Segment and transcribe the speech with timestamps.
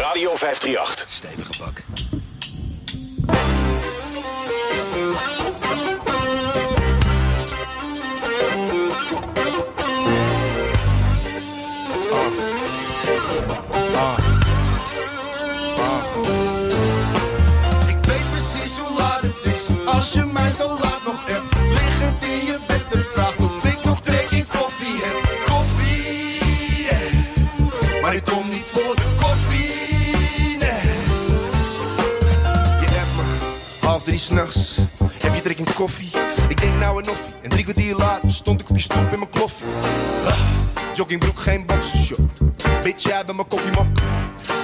[0.00, 1.06] Radio 538.
[1.08, 1.78] Stevige bak.
[17.88, 19.86] Ik weet precies hoe laat het is.
[19.86, 21.54] Als je mij zo laat nog hebt.
[21.68, 25.44] Liggend in je bed en vraagt of ik nog trek in koffie heb.
[25.44, 26.38] Koffie,
[26.84, 28.02] yeah.
[28.02, 28.49] maar ik kom
[33.90, 34.78] half drie s'nachts.
[35.18, 36.10] Heb je trek koffie?
[36.48, 37.34] Ik denk nou en offie.
[37.42, 39.66] En drie kwartier later stond ik op je stoep in mijn kloffie.
[40.94, 42.38] Joggingbroek, geen boxershort.
[42.82, 43.86] Bitch, jij bent mijn koffiemok.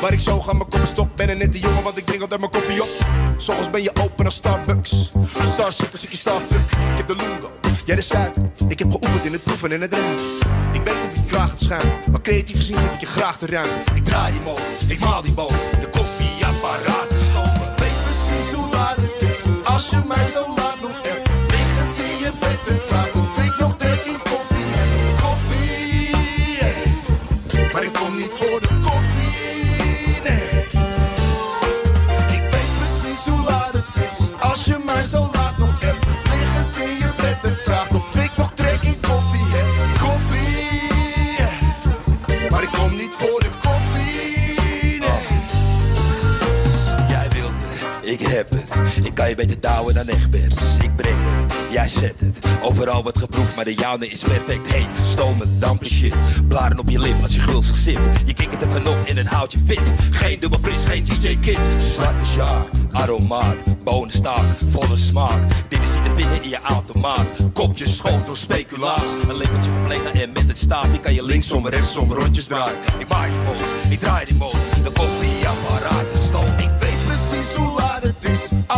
[0.01, 1.17] Waar ik zo ga mijn koppen stop.
[1.17, 2.89] Ben er net de jongen, want ik drink altijd mijn koffie op.
[3.37, 5.11] Soms ben je open als Starbucks.
[5.43, 6.71] Starstruck als ik je starfuck.
[6.71, 7.51] Ik heb de lungo,
[7.85, 8.43] jij de suiker.
[8.69, 10.25] Ik heb geoefend in het proeven en het ruiken.
[10.73, 11.89] Ik weet hoe ik graag het schuim.
[12.11, 13.91] Maar creatief gezien geef ik je graag de ruimte.
[13.95, 15.76] Ik draai die molen, ik maal die boven.
[48.69, 49.07] Het.
[49.07, 50.77] Ik kan je beter douwen dan Egbers.
[50.83, 52.39] Ik breng het, jij zet het.
[52.63, 54.73] Overal wordt geproefd, maar de jouwe is perfect.
[54.73, 56.17] Heet, stomen, dampen shit.
[56.49, 57.99] Blaren op je lip als je gulzig zit.
[58.25, 59.83] Je kikt er van op en het houdt je fit.
[60.11, 61.59] Geen dubbel fris, geen DJ Kid.
[61.95, 65.43] Zwarte sjaak, aromaat, bonenstaak, volle smaak.
[65.69, 67.27] Dit is te vinden in je automaat.
[67.53, 69.05] Kopje schotel, speculaas.
[69.29, 72.79] Een lepeltje compleet en met het staafje kan je linksom, rechtsom rondjes draaien.
[72.99, 73.31] Ik maak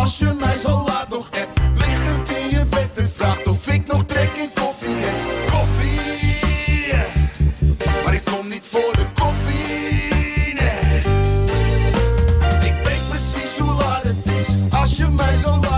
[0.09, 3.87] Als je mij zo laat nog hebt, liggend in je bed en vraagt of ik
[3.87, 5.51] nog trek in koffie heb.
[5.51, 6.93] Koffie,
[8.03, 10.97] maar ik kom niet voor de koffie, nee.
[12.71, 15.68] Ik weet precies hoe laat het is, als je mij zo laat